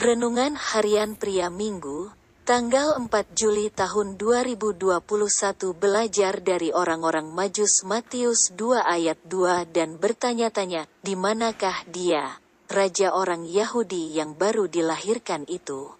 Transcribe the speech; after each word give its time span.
Renungan 0.00 0.56
Harian 0.56 1.12
Pria 1.12 1.52
Minggu, 1.52 2.08
tanggal 2.48 2.96
4 2.96 3.36
Juli 3.36 3.68
tahun 3.68 4.16
2021 4.16 4.96
belajar 5.76 6.40
dari 6.40 6.72
orang-orang 6.72 7.28
Majus 7.28 7.84
Matius 7.84 8.48
2 8.56 8.80
ayat 8.80 9.20
2 9.28 9.68
dan 9.68 10.00
bertanya-tanya, 10.00 10.88
di 11.04 11.20
manakah 11.20 11.84
dia, 11.84 12.40
Raja 12.72 13.12
orang 13.12 13.44
Yahudi 13.44 14.16
yang 14.16 14.32
baru 14.32 14.72
dilahirkan 14.72 15.44
itu? 15.52 15.92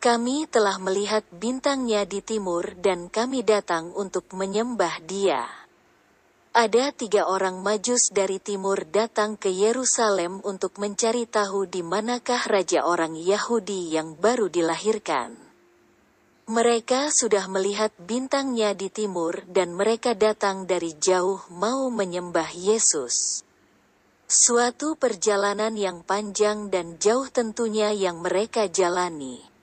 Kami 0.00 0.48
telah 0.48 0.80
melihat 0.80 1.28
bintangnya 1.28 2.08
di 2.08 2.24
timur 2.24 2.72
dan 2.80 3.12
kami 3.12 3.44
datang 3.44 3.92
untuk 3.92 4.32
menyembah 4.32 5.04
dia. 5.04 5.44
Ada 6.54 6.94
tiga 6.94 7.26
orang 7.26 7.66
majus 7.66 8.14
dari 8.14 8.38
timur 8.38 8.86
datang 8.86 9.34
ke 9.34 9.50
Yerusalem 9.50 10.38
untuk 10.46 10.78
mencari 10.78 11.26
tahu 11.26 11.66
di 11.66 11.82
manakah 11.82 12.46
raja 12.46 12.86
orang 12.86 13.18
Yahudi 13.18 13.90
yang 13.90 14.14
baru 14.14 14.46
dilahirkan. 14.46 15.34
Mereka 16.46 17.10
sudah 17.10 17.50
melihat 17.50 17.90
bintangnya 17.98 18.70
di 18.70 18.86
timur 18.86 19.42
dan 19.50 19.74
mereka 19.74 20.14
datang 20.14 20.62
dari 20.62 20.94
jauh 20.94 21.42
mau 21.50 21.90
menyembah 21.90 22.54
Yesus. 22.54 23.42
Suatu 24.30 24.94
perjalanan 24.94 25.74
yang 25.74 26.06
panjang 26.06 26.70
dan 26.70 27.02
jauh 27.02 27.26
tentunya 27.34 27.90
yang 27.90 28.22
mereka 28.22 28.70
jalani. 28.70 29.53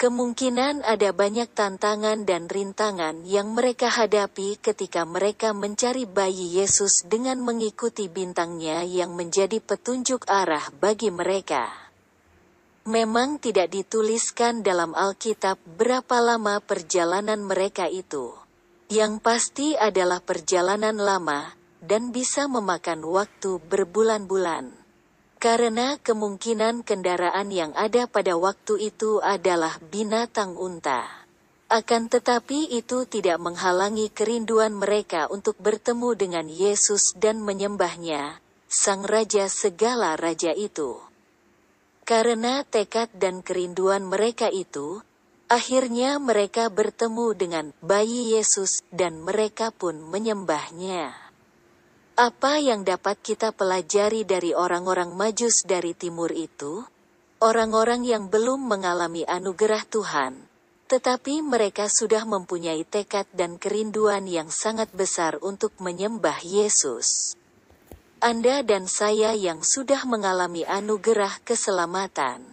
Kemungkinan 0.00 0.80
ada 0.80 1.12
banyak 1.12 1.52
tantangan 1.52 2.24
dan 2.24 2.48
rintangan 2.48 3.20
yang 3.28 3.52
mereka 3.52 3.92
hadapi 3.92 4.56
ketika 4.56 5.04
mereka 5.04 5.52
mencari 5.52 6.08
bayi 6.08 6.56
Yesus 6.56 7.04
dengan 7.04 7.36
mengikuti 7.44 8.08
bintangnya 8.08 8.80
yang 8.80 9.12
menjadi 9.12 9.60
petunjuk 9.60 10.24
arah 10.24 10.72
bagi 10.80 11.12
mereka. 11.12 11.68
Memang 12.88 13.44
tidak 13.44 13.76
dituliskan 13.76 14.64
dalam 14.64 14.96
Alkitab 14.96 15.60
berapa 15.76 16.16
lama 16.24 16.64
perjalanan 16.64 17.44
mereka 17.44 17.84
itu. 17.84 18.32
Yang 18.88 19.20
pasti 19.20 19.76
adalah 19.76 20.24
perjalanan 20.24 20.96
lama, 20.96 21.52
dan 21.84 22.08
bisa 22.08 22.48
memakan 22.48 23.04
waktu 23.04 23.60
berbulan-bulan 23.68 24.79
karena 25.40 25.96
kemungkinan 25.96 26.84
kendaraan 26.84 27.48
yang 27.48 27.72
ada 27.72 28.04
pada 28.04 28.36
waktu 28.36 28.92
itu 28.92 29.24
adalah 29.24 29.80
binatang 29.88 30.52
unta. 30.52 31.08
Akan 31.72 32.12
tetapi 32.12 32.68
itu 32.76 33.08
tidak 33.08 33.40
menghalangi 33.40 34.12
kerinduan 34.12 34.76
mereka 34.76 35.32
untuk 35.32 35.56
bertemu 35.56 36.12
dengan 36.12 36.44
Yesus 36.44 37.16
dan 37.16 37.40
menyembahnya, 37.40 38.36
Sang 38.68 39.00
Raja 39.00 39.48
segala 39.48 40.12
Raja 40.20 40.52
itu. 40.52 41.00
Karena 42.04 42.60
tekad 42.68 43.08
dan 43.16 43.40
kerinduan 43.40 44.04
mereka 44.04 44.52
itu, 44.52 45.00
akhirnya 45.48 46.20
mereka 46.20 46.68
bertemu 46.68 47.32
dengan 47.32 47.64
bayi 47.80 48.36
Yesus 48.36 48.84
dan 48.92 49.24
mereka 49.24 49.72
pun 49.72 50.04
menyembahnya. 50.04 51.29
Apa 52.20 52.60
yang 52.60 52.84
dapat 52.84 53.16
kita 53.24 53.48
pelajari 53.48 54.28
dari 54.28 54.52
orang-orang 54.52 55.16
majus 55.16 55.64
dari 55.64 55.96
timur 55.96 56.28
itu? 56.28 56.84
Orang-orang 57.40 58.04
yang 58.04 58.28
belum 58.28 58.60
mengalami 58.60 59.24
anugerah 59.24 59.88
Tuhan, 59.88 60.36
tetapi 60.84 61.40
mereka 61.40 61.88
sudah 61.88 62.28
mempunyai 62.28 62.84
tekad 62.84 63.24
dan 63.32 63.56
kerinduan 63.56 64.28
yang 64.28 64.52
sangat 64.52 64.92
besar 64.92 65.40
untuk 65.40 65.72
menyembah 65.80 66.44
Yesus. 66.44 67.40
Anda 68.20 68.60
dan 68.68 68.84
saya 68.84 69.32
yang 69.32 69.64
sudah 69.64 70.04
mengalami 70.04 70.68
anugerah 70.68 71.40
keselamatan 71.40 72.49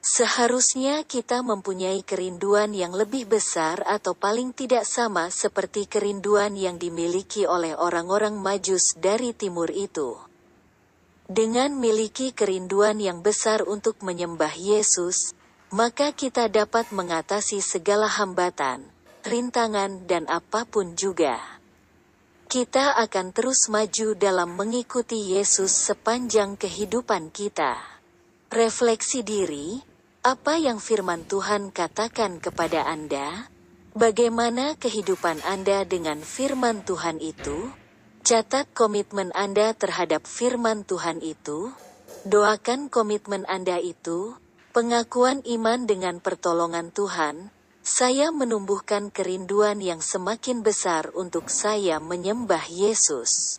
Seharusnya 0.00 1.04
kita 1.04 1.44
mempunyai 1.44 2.00
kerinduan 2.00 2.72
yang 2.72 2.96
lebih 2.96 3.28
besar 3.28 3.84
atau 3.84 4.16
paling 4.16 4.56
tidak 4.56 4.88
sama 4.88 5.28
seperti 5.28 5.84
kerinduan 5.84 6.56
yang 6.56 6.80
dimiliki 6.80 7.44
oleh 7.44 7.76
orang-orang 7.76 8.32
majus 8.40 8.96
dari 8.96 9.36
timur 9.36 9.68
itu. 9.68 10.16
Dengan 11.28 11.76
miliki 11.76 12.32
kerinduan 12.32 12.96
yang 12.96 13.20
besar 13.20 13.60
untuk 13.68 14.00
menyembah 14.00 14.56
Yesus, 14.56 15.36
maka 15.68 16.16
kita 16.16 16.48
dapat 16.48 16.88
mengatasi 16.96 17.60
segala 17.60 18.08
hambatan, 18.08 18.88
rintangan 19.20 20.08
dan 20.08 20.24
apa 20.32 20.64
pun 20.64 20.96
juga. 20.96 21.36
Kita 22.48 22.96
akan 23.04 23.36
terus 23.36 23.68
maju 23.68 24.16
dalam 24.16 24.56
mengikuti 24.56 25.36
Yesus 25.36 25.70
sepanjang 25.70 26.56
kehidupan 26.56 27.28
kita. 27.30 27.78
Refleksi 28.50 29.22
diri, 29.22 29.89
apa 30.20 30.60
yang 30.60 30.84
firman 30.84 31.24
Tuhan 31.24 31.72
katakan 31.72 32.44
kepada 32.44 32.84
Anda? 32.84 33.48
Bagaimana 33.96 34.76
kehidupan 34.76 35.40
Anda 35.48 35.88
dengan 35.88 36.20
firman 36.20 36.84
Tuhan 36.84 37.24
itu? 37.24 37.72
Catat 38.20 38.68
komitmen 38.76 39.32
Anda 39.32 39.72
terhadap 39.72 40.28
firman 40.28 40.84
Tuhan 40.84 41.24
itu. 41.24 41.72
Doakan 42.28 42.92
komitmen 42.92 43.48
Anda 43.48 43.80
itu. 43.80 44.36
Pengakuan 44.76 45.40
iman 45.40 45.88
dengan 45.88 46.20
pertolongan 46.20 46.92
Tuhan. 46.92 47.48
Saya 47.80 48.28
menumbuhkan 48.28 49.08
kerinduan 49.08 49.80
yang 49.80 50.04
semakin 50.04 50.60
besar 50.60 51.08
untuk 51.16 51.48
saya 51.48 51.96
menyembah 51.96 52.68
Yesus. 52.68 53.56